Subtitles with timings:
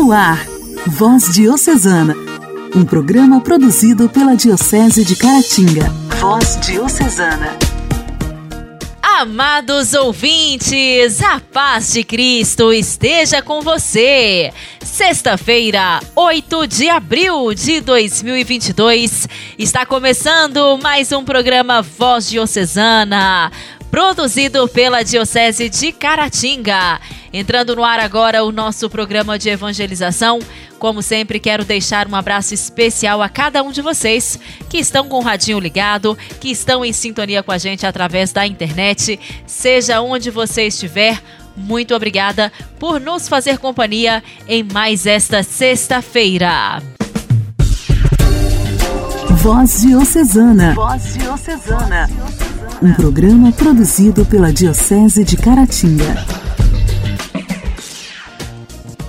[0.00, 0.46] No ar,
[0.86, 2.14] Voz Diocesana,
[2.72, 5.90] um programa produzido pela Diocese de Caratinga.
[6.20, 7.58] Voz Diocesana.
[9.02, 14.52] Amados ouvintes, a paz de Cristo esteja com você.
[14.80, 19.28] Sexta-feira, 8 de abril de 2022,
[19.58, 23.50] está começando mais um programa Voz Diocesana
[23.90, 27.00] produzido pela Diocese de Caratinga.
[27.32, 30.38] Entrando no ar agora o nosso programa de evangelização.
[30.78, 34.38] Como sempre, quero deixar um abraço especial a cada um de vocês
[34.68, 38.46] que estão com o radinho ligado, que estão em sintonia com a gente através da
[38.46, 41.20] internet, seja onde você estiver.
[41.56, 46.97] Muito obrigada por nos fazer companhia em mais esta sexta-feira.
[49.40, 50.74] Voz Diocesana.
[50.74, 52.10] Voz Diocesana.
[52.82, 56.26] Um programa produzido pela Diocese de Caratinga.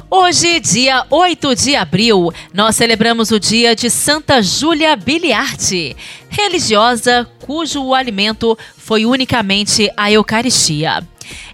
[0.08, 5.98] Hoje, dia 8 de abril, nós celebramos o dia de Santa Júlia Biliarte,
[6.30, 11.03] religiosa cujo alimento foi unicamente a Eucaristia.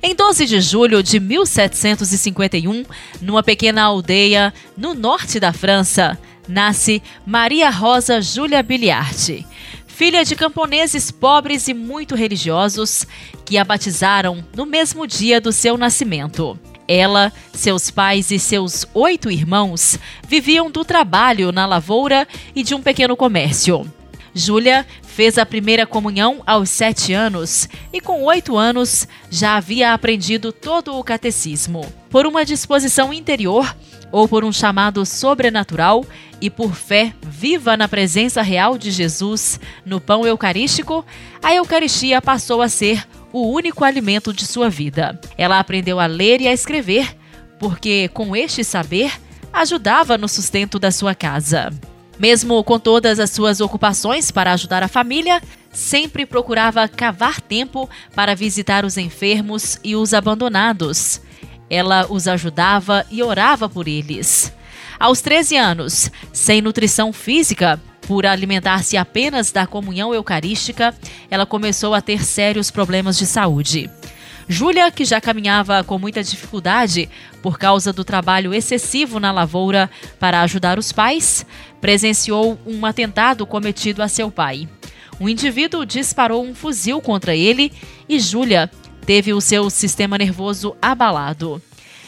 [0.04, 2.86] Em 12 de julho de 1751,
[3.22, 9.46] numa pequena aldeia no norte da França, nasce Maria Rosa Júlia Biliarte,
[9.88, 13.06] filha de camponeses pobres e muito religiosos
[13.46, 16.60] que a batizaram no mesmo dia do seu nascimento.
[16.88, 22.82] Ela, seus pais e seus oito irmãos viviam do trabalho na lavoura e de um
[22.82, 23.92] pequeno comércio.
[24.38, 30.52] Júlia fez a primeira comunhão aos sete anos e, com oito anos, já havia aprendido
[30.52, 31.86] todo o catecismo.
[32.10, 33.74] Por uma disposição interior
[34.16, 36.06] ou por um chamado sobrenatural
[36.40, 41.06] e por fé viva na presença real de Jesus no pão eucarístico,
[41.44, 45.20] a Eucaristia passou a ser o único alimento de sua vida.
[45.38, 47.14] Ela aprendeu a ler e a escrever,
[47.60, 49.12] porque com este saber
[49.52, 51.70] ajudava no sustento da sua casa.
[52.18, 55.42] Mesmo com todas as suas ocupações para ajudar a família,
[55.74, 61.20] sempre procurava cavar tempo para visitar os enfermos e os abandonados.
[61.76, 64.54] Ela os ajudava e orava por eles.
[64.98, 70.96] Aos 13 anos, sem nutrição física, por alimentar-se apenas da comunhão eucarística,
[71.30, 73.90] ela começou a ter sérios problemas de saúde.
[74.48, 77.10] Júlia, que já caminhava com muita dificuldade
[77.42, 81.46] por causa do trabalho excessivo na lavoura para ajudar os pais,
[81.82, 84.70] presenciou um atentado cometido a seu pai.
[85.20, 87.70] Um indivíduo disparou um fuzil contra ele
[88.08, 88.72] e Júlia
[89.06, 91.62] teve o seu sistema nervoso abalado.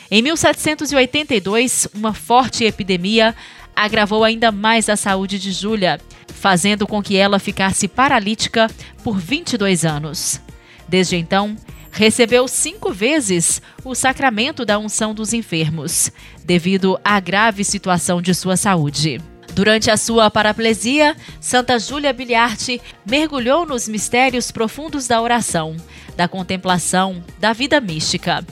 [0.09, 3.35] Em 1782, uma forte epidemia
[3.75, 6.00] agravou ainda mais a saúde de Júlia,
[6.34, 8.69] fazendo com que ela ficasse paralítica
[9.03, 10.41] por 22 anos.
[10.88, 11.56] Desde então,
[11.91, 16.12] recebeu cinco vezes o sacramento da unção dos enfermos,
[16.44, 19.19] devido à grave situação de sua saúde.
[19.57, 25.75] Durante a sua paraplesia, Santa Júlia Biliarte mergulhou nos mistérios profundos da oração,
[26.16, 28.45] da contemplação, da vida mística.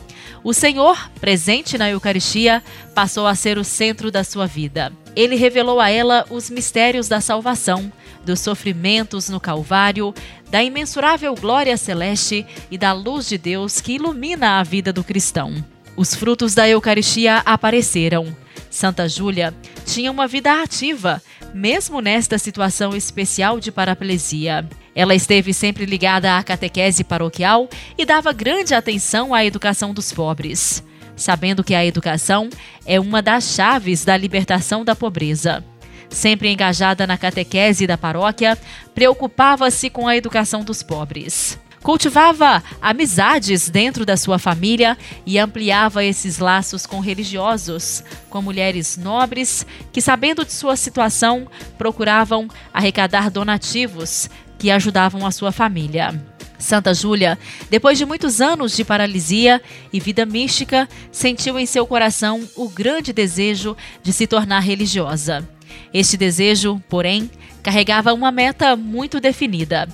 [0.43, 2.63] O Senhor, presente na Eucaristia,
[2.95, 4.91] passou a ser o centro da sua vida.
[5.15, 7.93] Ele revelou a ela os mistérios da salvação,
[8.25, 10.11] dos sofrimentos no Calvário,
[10.49, 15.63] da imensurável glória celeste e da luz de Deus que ilumina a vida do cristão.
[15.97, 18.35] Os frutos da Eucaristia apareceram.
[18.69, 19.53] Santa Júlia
[19.85, 21.21] tinha uma vida ativa,
[21.53, 24.67] mesmo nesta situação especial de paraplesia.
[24.93, 30.83] Ela esteve sempre ligada à catequese paroquial e dava grande atenção à educação dos pobres,
[31.15, 32.49] sabendo que a educação
[32.85, 35.63] é uma das chaves da libertação da pobreza.
[36.09, 38.57] Sempre engajada na catequese da paróquia,
[38.93, 41.57] preocupava-se com a educação dos pobres.
[41.85, 49.67] Cultivava amizades dentro da sua família e ampliava esses laços com religiosos, com mulheres nobres
[49.93, 51.45] que, sabendo de sua situação,
[51.77, 56.19] procuravam arrecadar donativos que ajudavam a sua família.
[56.57, 57.37] Santa Júlia,
[57.69, 59.61] depois de muitos anos de paralisia
[59.93, 65.47] e vida mística, sentiu em seu coração o grande desejo de se tornar religiosa.
[65.93, 67.29] Este desejo, porém,
[67.61, 69.87] carregava uma meta muito definida.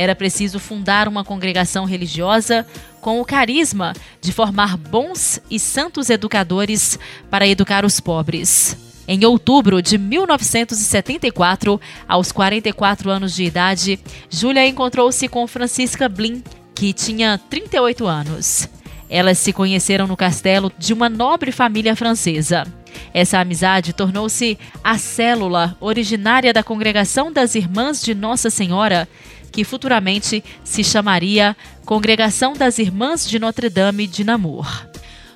[0.00, 2.66] Era preciso fundar uma congregação religiosa
[3.02, 6.98] com o carisma de formar bons e santos educadores
[7.28, 8.78] para educar os pobres.
[9.06, 14.00] Em outubro de 1974, aos 44 anos de idade,
[14.30, 16.42] Júlia encontrou-se com Francisca Blin,
[16.74, 18.70] que tinha 38 anos.
[19.06, 22.66] Elas se conheceram no castelo de uma nobre família francesa.
[23.12, 29.06] Essa amizade tornou-se a célula originária da Congregação das Irmãs de Nossa Senhora,
[29.50, 34.86] que futuramente se chamaria Congregação das Irmãs de Notre Dame de Namur.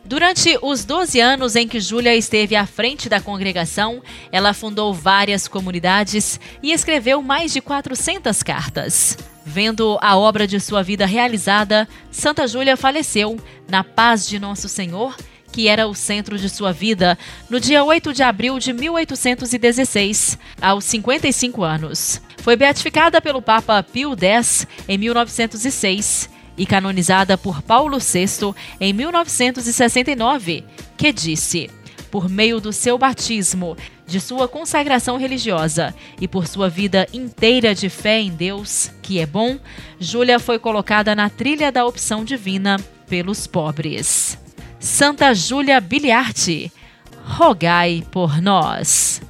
[0.04, 5.48] Durante os 12 anos em que Júlia esteve à frente da congregação, ela fundou várias
[5.48, 9.16] comunidades e escreveu mais de 400 cartas.
[9.46, 15.16] Vendo a obra de sua vida realizada, Santa Júlia faleceu na paz de Nosso Senhor,
[15.50, 17.16] que era o centro de sua vida,
[17.48, 22.20] no dia 8 de abril de 1816, aos 55 anos.
[22.44, 30.62] Foi beatificada pelo Papa Pio X em 1906 e canonizada por Paulo VI em 1969,
[30.94, 31.70] que disse:
[32.10, 37.88] por meio do seu batismo, de sua consagração religiosa e por sua vida inteira de
[37.88, 39.58] fé em Deus, que é bom,
[39.98, 44.36] Júlia foi colocada na trilha da opção divina pelos pobres.
[44.78, 46.70] Santa Júlia Biliarte,
[47.24, 49.22] rogai por nós.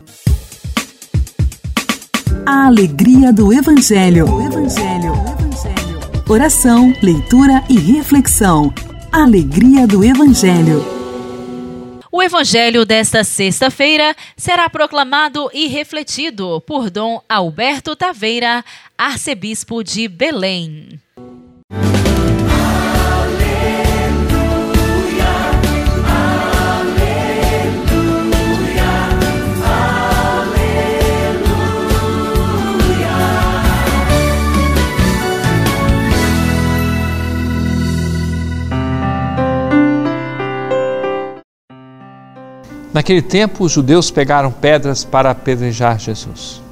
[2.47, 4.27] A alegria do Evangelho.
[4.27, 5.13] O Evangelho.
[6.29, 8.71] Oração, leitura e reflexão.
[9.11, 10.85] Alegria do Evangelho.
[12.13, 18.63] O Evangelho desta sexta-feira será proclamado e refletido por Dom Alberto Taveira,
[18.99, 21.01] arcebispo de Belém.
[42.95, 46.63] Naquele tempo, os judeus pegaram pedras para apedrejar Jesus.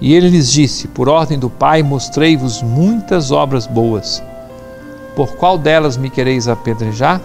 [0.00, 4.22] E ele lhes disse: Por ordem do Pai, mostrei-vos muitas obras boas.
[5.14, 7.20] Por qual delas me quereis apedrejar?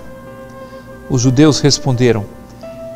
[1.09, 2.25] Os judeus responderam: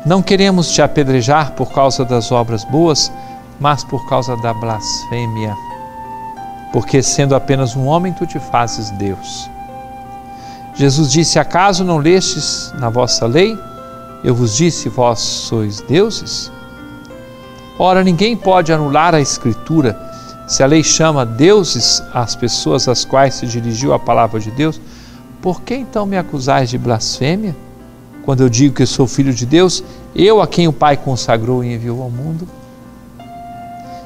[0.04, 3.10] Não queremos te apedrejar por causa das obras boas,
[3.58, 5.56] mas por causa da blasfêmia.
[6.74, 9.48] Porque, sendo apenas um homem, tu te fazes Deus.
[10.74, 13.56] Jesus disse: Acaso não lestes na vossa lei?
[14.24, 16.50] Eu vos disse, vós sois deuses?
[17.78, 20.00] Ora, ninguém pode anular a Escritura.
[20.48, 24.80] Se a lei chama deuses as pessoas às quais se dirigiu a palavra de Deus,
[25.42, 27.54] por que então me acusais de blasfêmia?
[28.24, 29.84] Quando eu digo que sou filho de Deus,
[30.14, 32.48] eu a quem o Pai consagrou e enviou ao mundo?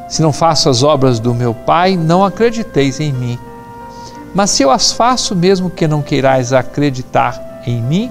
[0.09, 3.39] Se não faço as obras do meu Pai, não acrediteis em mim.
[4.35, 8.11] Mas se eu as faço, mesmo que não queirais acreditar em mim,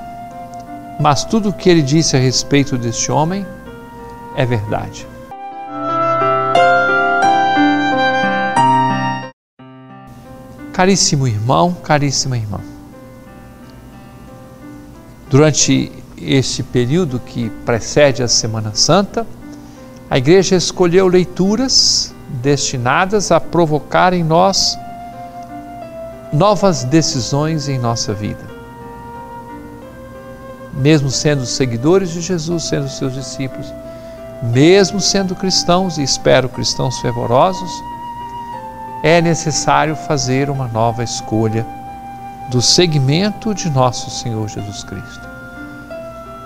[0.99, 3.45] mas tudo o que ele disse a respeito deste homem
[4.35, 5.07] é verdade.
[10.73, 12.59] Caríssimo irmão, caríssima irmã,
[15.29, 19.25] durante este período que precede a Semana Santa,
[20.09, 24.77] a Igreja escolheu leituras destinadas a provocar em nós
[26.31, 28.50] novas decisões em nossa vida
[30.73, 33.73] mesmo sendo seguidores de Jesus, sendo seus discípulos,
[34.41, 37.71] mesmo sendo cristãos, e espero cristãos fervorosos,
[39.03, 41.65] é necessário fazer uma nova escolha
[42.49, 45.29] do segmento de nosso Senhor Jesus Cristo.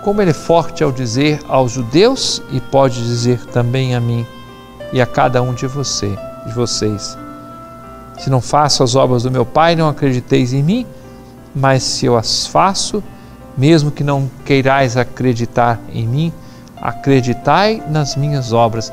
[0.02, 4.24] Como ele é forte ao dizer aos judeus e pode dizer também a mim
[4.92, 6.16] e a cada um de você,
[6.46, 7.18] de vocês.
[8.18, 10.86] Se não faço as obras do meu Pai, não acrediteis em mim,
[11.54, 13.02] mas se eu as faço,
[13.56, 16.32] mesmo que não queirais acreditar em mim,
[16.76, 18.92] acreditai nas minhas obras,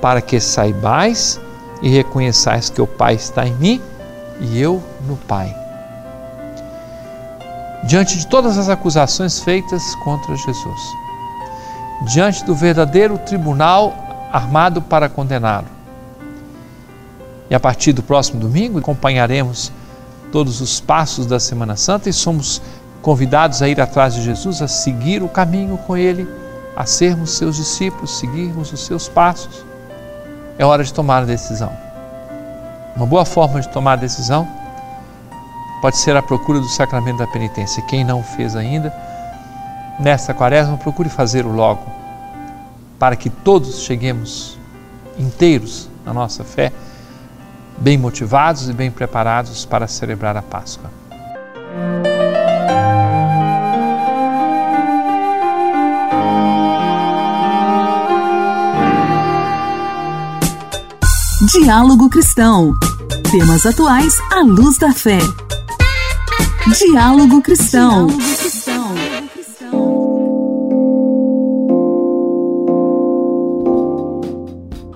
[0.00, 1.40] para que saibais
[1.82, 3.80] e reconheçais que o Pai está em mim
[4.40, 5.54] e eu no Pai.
[7.84, 10.80] Diante de todas as acusações feitas contra Jesus,
[12.12, 13.94] diante do verdadeiro tribunal
[14.32, 15.66] armado para condená-lo,
[17.50, 19.70] e a partir do próximo domingo acompanharemos
[20.32, 22.60] todos os passos da Semana Santa e somos
[23.04, 26.26] convidados a ir atrás de Jesus, a seguir o caminho com Ele,
[26.74, 29.64] a sermos seus discípulos, seguirmos os seus passos.
[30.58, 31.70] É hora de tomar a decisão.
[32.96, 34.48] Uma boa forma de tomar a decisão
[35.82, 37.82] pode ser a procura do sacramento da penitência.
[37.82, 38.92] Quem não fez ainda,
[40.00, 41.84] nesta quaresma, procure fazê-lo logo,
[42.98, 44.56] para que todos cheguemos
[45.18, 46.72] inteiros na nossa fé,
[47.76, 50.90] bem motivados e bem preparados para celebrar a Páscoa.
[61.52, 62.72] Diálogo Cristão.
[63.30, 65.18] Temas atuais à luz da fé.
[66.78, 68.06] Diálogo Cristão.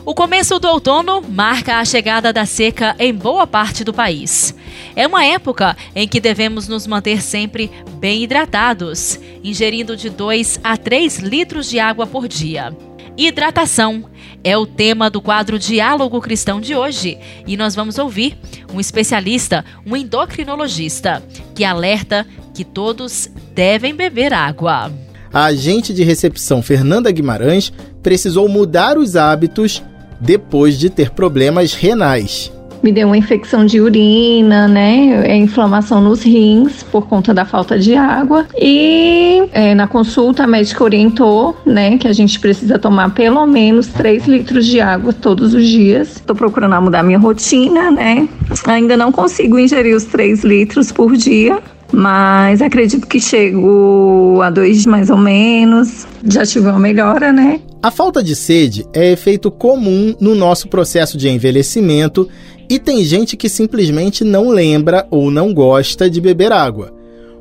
[0.06, 4.54] O começo do outono marca a chegada da seca em boa parte do país.
[4.96, 10.78] É uma época em que devemos nos manter sempre bem hidratados, ingerindo de 2 a
[10.78, 12.74] 3 litros de água por dia.
[13.18, 14.08] Hidratação
[14.48, 18.38] é o tema do quadro Diálogo Cristão de hoje e nós vamos ouvir
[18.72, 21.22] um especialista, um endocrinologista,
[21.54, 24.90] que alerta que todos devem beber água.
[25.30, 27.70] A agente de recepção Fernanda Guimarães
[28.02, 29.82] precisou mudar os hábitos
[30.18, 32.50] depois de ter problemas renais
[32.82, 35.26] me deu uma infecção de urina, né?
[35.26, 38.46] É inflamação nos rins por conta da falta de água.
[38.56, 43.88] E é, na consulta a médica orientou, né, que a gente precisa tomar pelo menos
[43.88, 46.16] 3 litros de água todos os dias.
[46.16, 48.28] Estou procurando mudar minha rotina, né?
[48.66, 51.58] Ainda não consigo ingerir os 3 litros por dia,
[51.92, 56.06] mas acredito que chego a dois mais ou menos.
[56.24, 57.60] Já tive uma melhora, né?
[57.82, 62.28] A falta de sede é efeito comum no nosso processo de envelhecimento
[62.68, 66.92] e tem gente que simplesmente não lembra ou não gosta de beber água.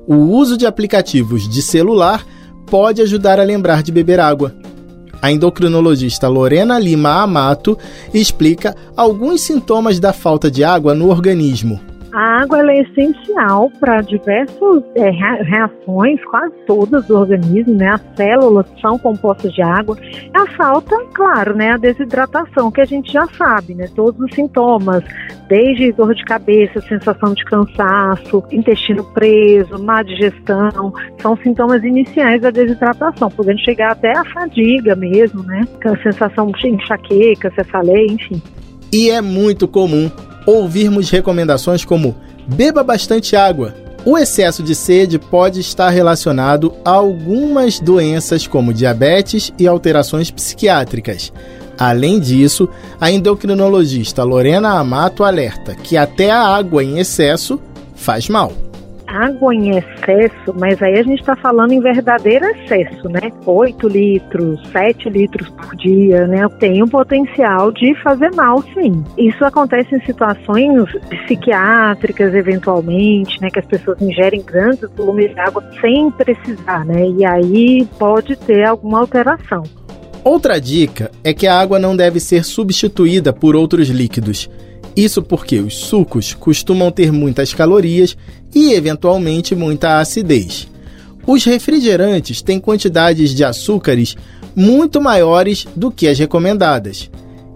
[0.08, 2.26] O uso de aplicativos de celular
[2.66, 4.56] pode ajudar a lembrar de beber água.
[5.22, 7.78] A endocrinologista Lorena Lima Amato
[8.14, 11.80] explica alguns sintomas da falta de água no organismo.
[12.14, 17.90] A água é essencial para diversas é, reações, quase todas do organismo, né?
[17.90, 19.98] As células são compostas de água.
[20.34, 21.72] A falta, claro, né?
[21.72, 23.90] A desidratação, que a gente já sabe, né?
[23.94, 25.04] Todos os sintomas,
[25.50, 32.52] desde dor de cabeça, sensação de cansaço, intestino preso, má digestão, são sintomas iniciais da
[32.52, 35.62] desidratação, podendo chegar até a fadiga mesmo, né?
[35.84, 38.42] A sensação de enxaqueca, cefaleia, enfim.
[38.94, 40.10] E é muito comum
[40.48, 42.16] ouvirmos recomendações como
[42.48, 43.76] beba bastante água.
[44.06, 51.34] O excesso de sede pode estar relacionado a algumas doenças como diabetes e alterações psiquiátricas.
[51.78, 57.60] Além disso, a endocrinologista Lorena Amato alerta que até a água em excesso
[57.94, 58.67] faz mal
[59.08, 63.32] água em excesso, mas aí a gente está falando em verdadeiro excesso, né?
[63.46, 66.48] 8 litros, 7 litros por dia, né?
[66.60, 69.04] Tem um potencial de fazer mal, sim.
[69.18, 73.50] Isso acontece em situações psiquiátricas, eventualmente, né?
[73.50, 77.08] Que as pessoas ingerem grandes volumes de água sem precisar, né?
[77.10, 79.64] E aí pode ter alguma alteração.
[80.24, 84.50] Outra dica é que a água não deve ser substituída por outros líquidos.
[84.98, 88.18] Isso porque os sucos costumam ter muitas calorias
[88.54, 90.68] e, eventualmente, muita acidez.
[91.28, 94.18] Os refrigerantes têm quantidades de açúcares
[94.56, 97.12] muito maiores do que as recomendadas.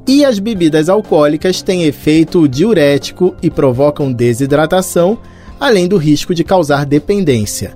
[0.08, 5.18] E as bebidas alcoólicas têm efeito diurético e provocam desidratação,
[5.60, 7.76] além do risco de causar dependência.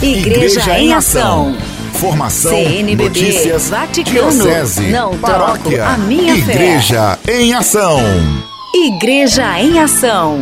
[0.00, 1.54] Igreja, Igreja em Ação.
[1.92, 7.40] Formação, CNBB, notícias, Vaticano, diocese, não paróquia, a minha Igreja fé.
[7.40, 8.00] em Ação.
[8.74, 10.40] Igreja em Ação.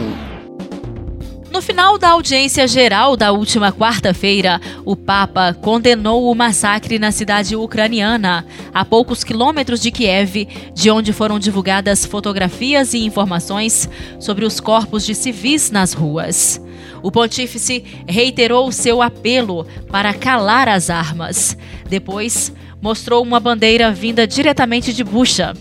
[1.51, 7.57] No final da audiência geral da última quarta-feira, o Papa condenou o massacre na cidade
[7.57, 14.61] ucraniana, a poucos quilômetros de Kiev, de onde foram divulgadas fotografias e informações sobre os
[14.61, 16.63] corpos de civis nas ruas.
[17.03, 21.59] O pontífice reiterou seu apelo para calar as armas.
[21.89, 25.53] Depois, mostrou uma bandeira vinda diretamente de Bucha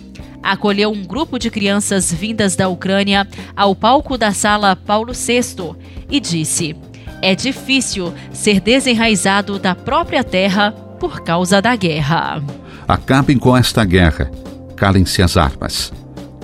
[0.43, 5.75] acolheu um grupo de crianças vindas da Ucrânia ao palco da sala Paulo VI
[6.09, 6.75] e disse:
[7.21, 12.43] É difícil ser desenraizado da própria terra por causa da guerra.
[12.87, 14.31] Acabem com esta guerra,
[14.75, 15.93] calem-se as armas,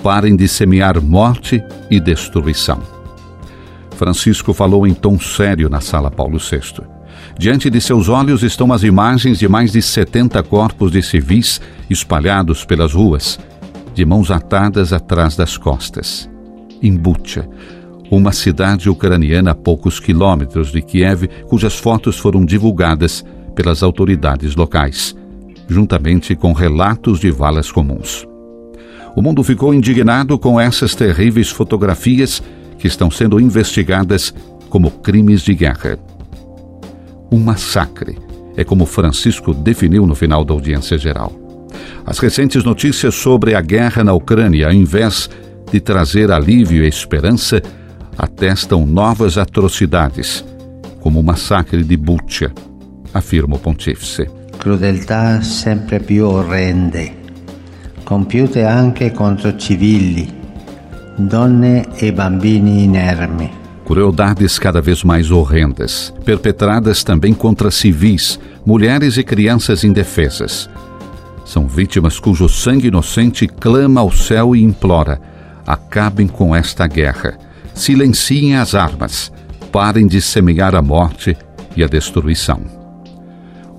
[0.04, 2.82] parem de semear morte e destruição.
[3.96, 6.84] Francisco falou em tom sério na sala Paulo VI.
[7.38, 11.60] Diante de seus olhos estão as imagens de mais de 70 corpos de civis
[11.90, 13.40] espalhados pelas ruas,
[13.96, 16.30] de mãos atadas atrás das costas.
[16.84, 17.48] Em Bucha,
[18.12, 23.25] uma cidade ucraniana a poucos quilômetros de Kiev, cujas fotos foram divulgadas
[23.56, 25.16] pelas autoridades locais,
[25.68, 28.28] juntamente com relatos de valas comuns.
[29.16, 32.44] O mundo ficou indignado com essas terríveis fotografias
[32.78, 34.34] que estão sendo investigadas
[34.70, 35.98] como crimes de guerra.
[37.32, 38.18] Um massacre
[38.58, 41.45] é como Francisco definiu no final da audiência geral.
[42.05, 45.29] As recentes notícias sobre a guerra na Ucrânia, ao invés
[45.72, 47.62] de trazer alívio e esperança,
[48.17, 50.46] atestam novas atrocidades,
[51.00, 52.51] como o massacre de Bucha,
[53.13, 54.29] afirma o pontífice.
[54.58, 57.12] Crudeltà sempre più orrende,
[58.03, 60.27] compiute anche contro civili,
[61.15, 63.63] donne e bambini inermi.
[63.86, 70.67] Crueldades cada vez mais horrendas, perpetradas também contra civis, mulheres e crianças indefesas.
[71.46, 75.22] São vítimas cujo sangue inocente clama ao céu e implora:
[75.66, 77.38] acabem com esta guerra,
[77.74, 79.32] silenciem as armas,
[79.72, 81.38] parem de semear a morte
[81.78, 82.62] e a destruição.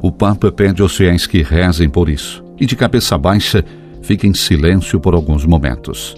[0.01, 3.65] O Papa pede aos fiéis que rezem por isso e, de cabeça baixa,
[4.01, 6.15] fiquem em silêncio por alguns momentos.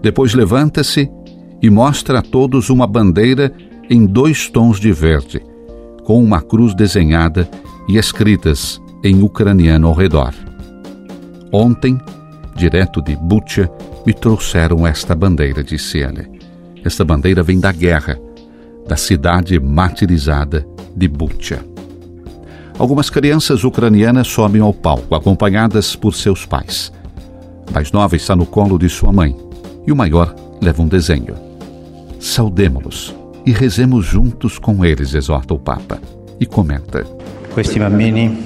[0.00, 1.10] Depois levanta-se
[1.60, 3.52] e mostra a todos uma bandeira
[3.90, 5.42] em dois tons de verde,
[6.04, 7.46] com uma cruz desenhada
[7.86, 10.32] e escritas em ucraniano ao redor.
[11.52, 12.00] Ontem,
[12.54, 13.68] direto de Bucha,
[14.06, 16.40] me trouxeram esta bandeira, disse ele.
[16.84, 18.18] Esta bandeira vem da guerra,
[18.86, 20.64] da cidade martirizada
[20.94, 21.64] de Bucha.
[22.78, 26.92] Algumas crianças ucranianas sobem ao palco, acompanhadas por seus pais.
[27.68, 29.36] A mais nova está no colo de sua mãe
[29.86, 31.34] e o maior leva um desenho.
[32.18, 33.14] Saudemo-los
[33.44, 36.00] e rezemos juntos com eles, exorta o Papa.
[36.38, 37.04] E comenta:
[37.52, 38.38] Questi bambini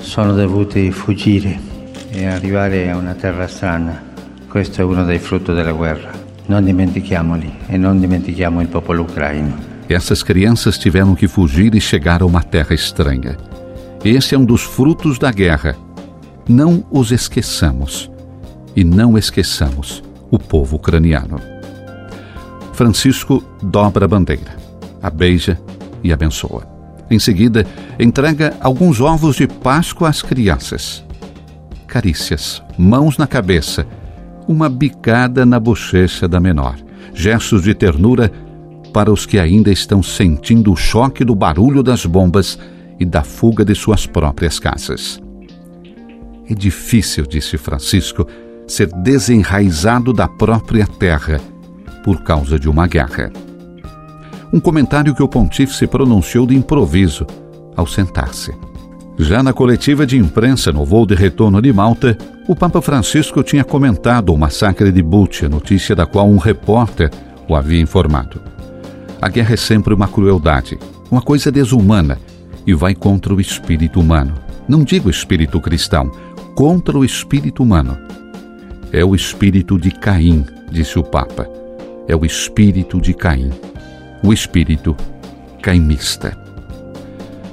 [0.00, 1.75] sono dovuti fuggire
[2.16, 4.02] e arrivare a una terra strana.
[4.48, 6.10] Questo è uno dei frutti della guerra.
[6.46, 9.74] Non dimentichiamoli e non dimentichiamo il popolo ucraino.
[9.88, 13.36] Essas crianças tiveram que fugir e chegar a uma terra estranha.
[14.02, 15.76] Esse é um dos frutos da guerra.
[16.48, 18.10] Não os esqueçamos.
[18.74, 21.38] E não esqueçamos o povo ucraniano.
[22.72, 24.56] Francisco dobra a bandeira,
[25.02, 25.58] a beija
[26.02, 26.66] e abençoa.
[27.10, 27.66] Em seguida,
[27.98, 31.05] entrega alguns ovos de Páscoa às crianças.
[31.96, 33.86] Carícias, mãos na cabeça,
[34.46, 36.76] uma bicada na bochecha da menor,
[37.14, 38.30] gestos de ternura
[38.92, 42.58] para os que ainda estão sentindo o choque do barulho das bombas
[43.00, 45.22] e da fuga de suas próprias casas.
[46.46, 48.26] É difícil, disse Francisco,
[48.66, 51.40] ser desenraizado da própria terra
[52.04, 53.32] por causa de uma guerra.
[54.52, 57.26] Um comentário que o pontífice pronunciou de improviso
[57.74, 58.52] ao sentar-se.
[59.18, 63.64] Já na coletiva de imprensa no voo de retorno de Malta, o Papa Francisco tinha
[63.64, 67.10] comentado o massacre de Bucha, notícia da qual um repórter
[67.48, 68.40] o havia informado.
[69.20, 70.78] A guerra é sempre uma crueldade,
[71.10, 72.18] uma coisa desumana
[72.66, 74.34] e vai contra o espírito humano.
[74.68, 76.10] Não digo espírito cristão,
[76.54, 77.96] contra o espírito humano
[78.92, 81.48] é o espírito de Caim, disse o Papa.
[82.08, 83.50] É o espírito de Caim,
[84.22, 84.96] o espírito
[85.60, 86.45] caimista.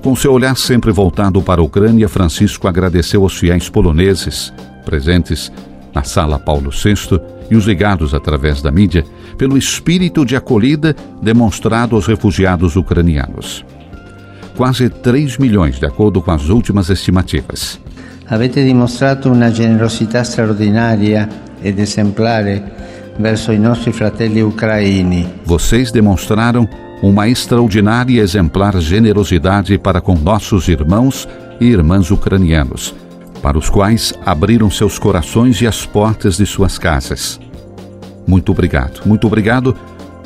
[0.04, 5.50] Com seu olhar sempre voltado para a Ucrânia, Francisco agradeceu aos fiéis poloneses presentes
[5.96, 9.06] na Sala Paulo VI e os ligados através da mídia
[9.38, 13.64] pelo espírito de acolhida demonstrado aos refugiados ucranianos.
[14.58, 17.80] Quase 3 milhões, de acordo com as últimas estimativas.
[18.28, 21.30] Avete dimostrato una generosità straordinaria
[21.62, 22.62] ed esemplare
[23.18, 25.26] verso i nostri fratelli ucraini.
[25.46, 26.68] Vocês demonstraram
[27.04, 31.28] uma extraordinária e exemplar generosidade para com nossos irmãos
[31.60, 32.96] e irmãs ucranianos,
[33.42, 37.42] para os quais abriram seus corações e as portas de suas casas.
[38.26, 39.76] Muito obrigado, muito obrigado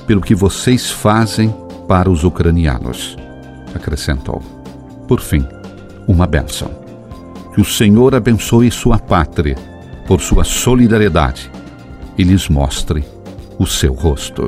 [0.05, 1.51] pelo que vocês fazem
[1.87, 3.17] para os ucranianos,
[3.73, 4.39] acrescentou.
[5.07, 5.43] Por fim,
[6.07, 6.69] uma bênção.
[7.55, 9.55] Que o Senhor abençoe sua pátria
[10.05, 11.49] por sua solidariedade
[12.15, 13.03] e lhes mostre
[13.57, 14.47] o seu rosto.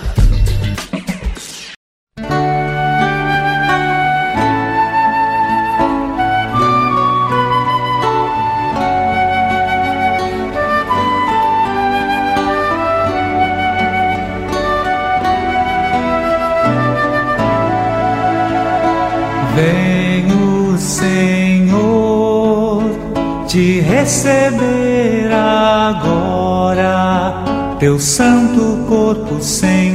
[27.91, 29.91] Teu santo corpo, Senhor,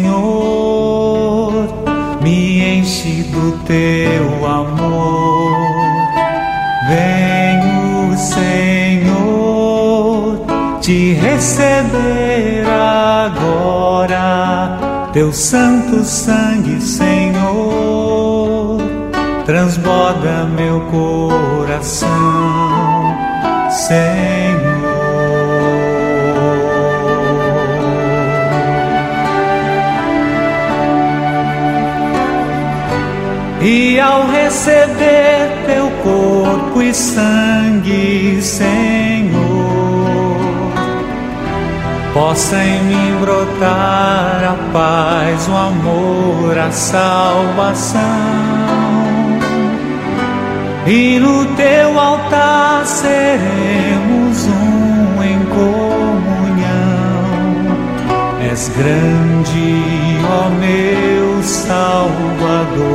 [2.21, 5.57] me enche do teu amor.
[6.91, 9.17] Venho, Senhor,
[10.83, 12.67] te receber
[13.25, 18.77] agora teu santo sangue, Senhor,
[19.47, 22.07] transborda meu coração
[23.71, 24.96] Senhor.
[33.99, 39.37] Ao receber teu corpo e sangue, Senhor,
[42.13, 48.03] possa em mim brotar a paz, o amor, a salvação
[50.87, 56.67] e no teu altar seremos um em comunhão.
[58.49, 59.83] És grande,
[60.25, 62.87] ó meu Salvador.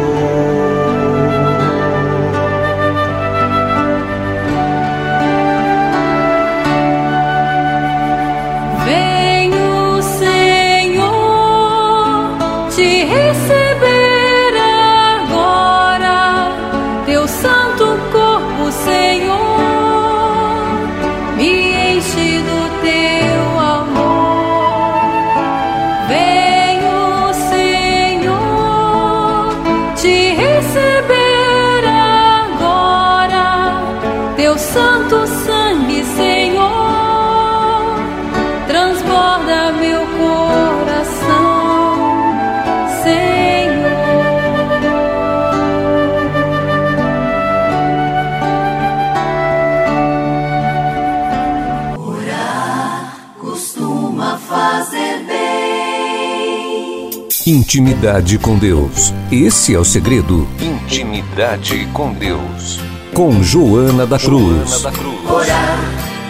[57.61, 59.13] Intimidade com Deus.
[59.31, 60.47] Esse é o segredo.
[60.59, 62.79] Intimidade com Deus.
[63.13, 64.81] Com Joana da Cruz.
[64.81, 65.29] Joana da Cruz.
[65.29, 65.79] Orar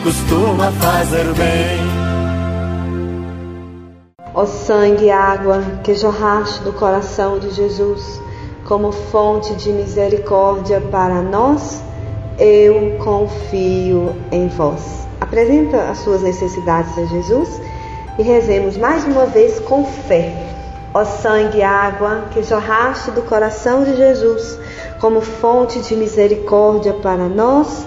[0.03, 1.79] costuma fazer bem.
[4.33, 8.21] Ó sangue e água que jorraste do coração de Jesus,
[8.65, 11.81] como fonte de misericórdia para nós,
[12.37, 15.07] eu confio em vós.
[15.21, 17.61] Apresenta as suas necessidades a Jesus
[18.19, 20.50] e rezemos mais uma vez com fé
[20.93, 24.59] Ó sangue e água que jorraste do coração de Jesus
[24.99, 27.85] como fonte de misericórdia para nós,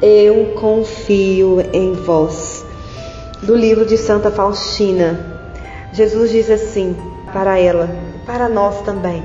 [0.00, 2.64] eu confio em vós.
[3.42, 5.18] Do livro de Santa Faustina,
[5.92, 6.96] Jesus diz assim
[7.32, 7.90] para ela,
[8.24, 9.22] para nós também: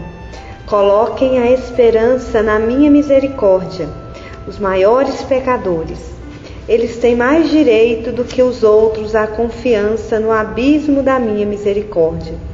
[0.65, 3.88] Coloquem a esperança na minha misericórdia,
[4.47, 5.99] os maiores pecadores.
[6.67, 12.52] Eles têm mais direito do que os outros à confiança no abismo da minha misericórdia.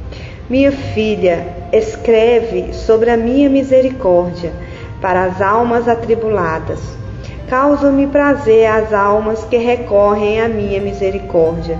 [0.50, 4.52] Minha filha, escreve sobre a minha misericórdia
[5.00, 6.80] para as almas atribuladas.
[7.48, 11.78] Causa-me prazer as almas que recorrem à minha misericórdia.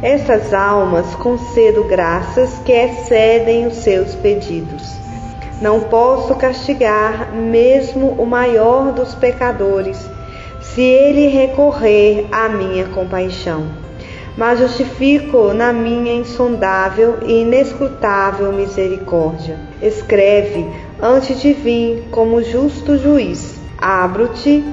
[0.00, 4.96] Essas almas concedo graças que excedem os seus pedidos.
[5.60, 10.08] Não posso castigar mesmo o maior dos pecadores,
[10.60, 13.83] se ele recorrer à minha compaixão
[14.36, 19.58] mas justifico na minha insondável e inescrutável misericórdia.
[19.80, 20.66] Escreve
[21.00, 23.60] antes de vir como justo juiz.
[23.78, 24.64] Abro-te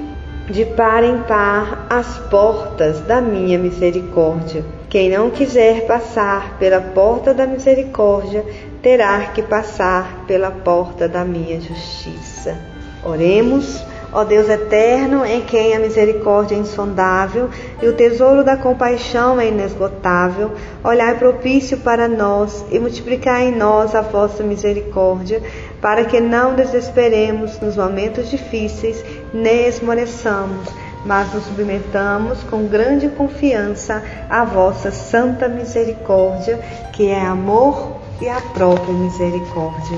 [0.49, 4.65] de par em par as portas da minha misericórdia.
[4.89, 8.43] Quem não quiser passar pela porta da misericórdia,
[8.81, 12.57] terá que passar pela porta da minha justiça.
[13.03, 13.90] Oremos.
[14.13, 17.49] Ó Deus eterno, em quem a misericórdia é insondável
[17.81, 20.51] e o tesouro da compaixão é inesgotável,
[20.83, 25.41] olhai propício para nós e multiplicai em nós a vossa misericórdia,
[25.79, 29.01] para que não desesperemos nos momentos difíceis,
[29.33, 30.67] nem esmoreçamos,
[31.05, 36.59] mas nos submetamos com grande confiança à vossa santa misericórdia,
[36.91, 39.97] que é amor e a própria misericórdia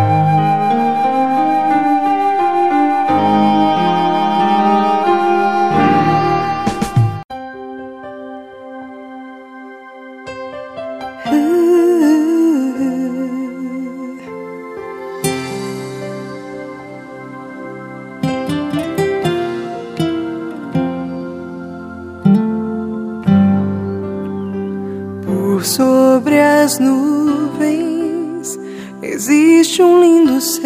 [29.21, 30.65] Existe um lindo céu,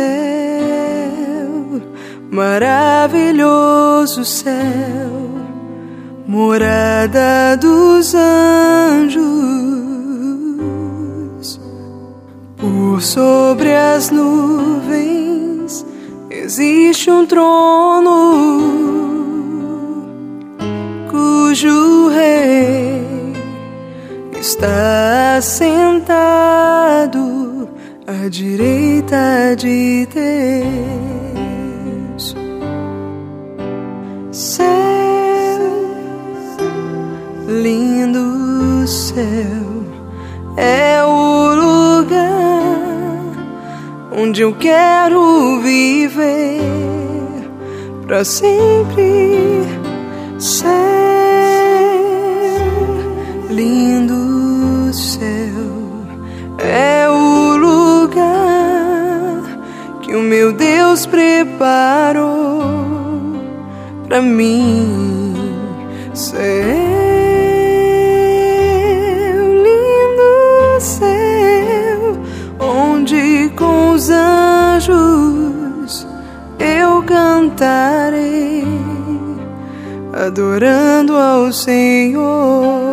[2.31, 5.11] maravilhoso céu,
[6.25, 9.25] morada dos anjos.
[12.55, 15.85] Por sobre as nuvens
[16.29, 18.37] existe um trono
[21.11, 23.33] cujo rei
[24.39, 27.44] está sentado
[28.07, 30.85] à direita de Deus.
[34.31, 34.65] Céu,
[37.47, 39.83] lindo céu,
[40.57, 42.35] é o lugar
[44.11, 46.61] onde eu quero viver
[48.05, 49.63] para sempre.
[50.37, 51.04] Céu,
[60.95, 62.63] Deus preparou
[64.08, 65.34] para mim
[66.13, 66.39] céu
[69.62, 72.17] lindo céu
[72.62, 76.08] onde com os anjos
[76.60, 78.65] eu cantarei
[80.13, 82.85] adorando ao Senhor.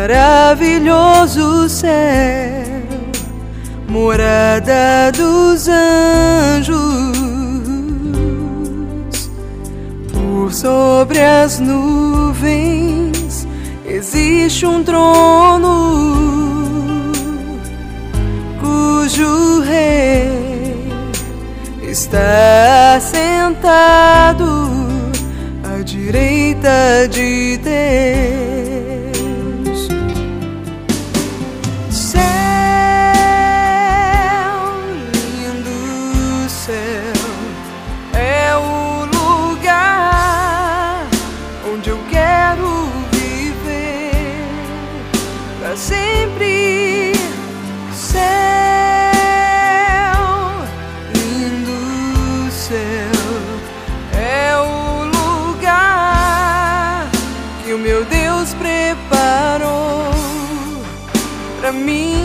[0.00, 1.90] Maravilhoso céu,
[3.86, 7.20] morada dos anjos.
[10.12, 13.46] Por sobre as nuvens
[13.86, 15.92] existe um trono
[18.58, 20.88] cujo rei
[21.82, 24.70] está sentado
[25.62, 28.59] à direita de Deus.
[61.70, 62.19] Pra mim.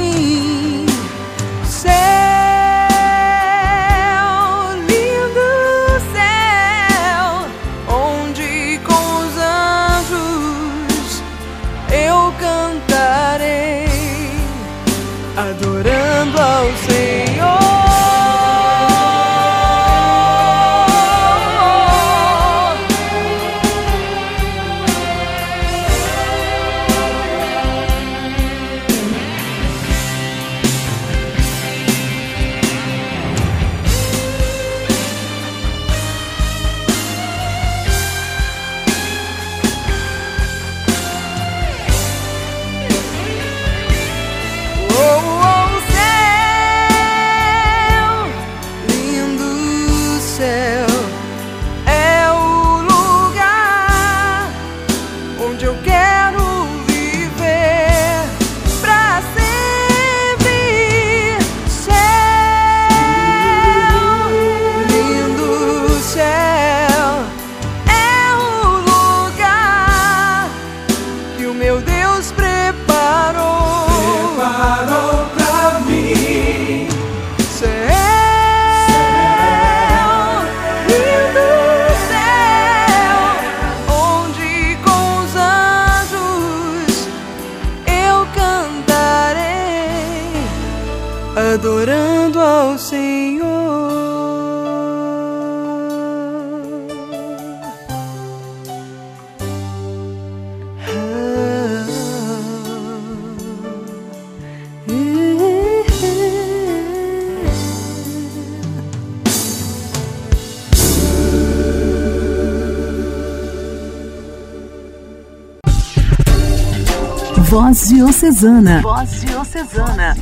[117.56, 118.82] Voz Diocesana.
[118.82, 120.14] Voz Diocesana.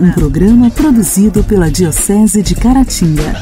[0.00, 3.40] Um programa produzido pela Diocese de Caratinga.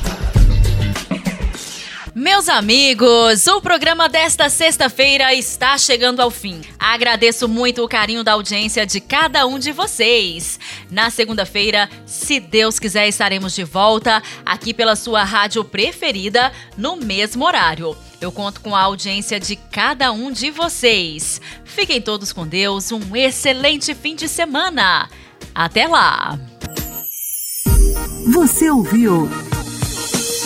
[2.14, 6.60] Meus amigos, o programa desta sexta-feira está chegando ao fim.
[6.78, 10.60] Agradeço muito o carinho da audiência de cada um de vocês.
[10.90, 17.46] Na segunda-feira, se Deus quiser, estaremos de volta aqui pela sua rádio preferida no mesmo
[17.46, 17.96] horário.
[18.20, 21.40] Eu conto com a audiência de cada um de vocês.
[21.64, 25.08] Fiquem todos com Deus, um excelente fim de semana.
[25.54, 26.38] Até lá!
[28.32, 29.28] Você ouviu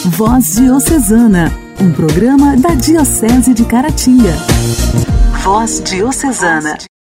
[0.06, 4.32] Voz Diocesana, um programa da Diocese de Caratinga.
[5.42, 6.88] Voz Diocesana.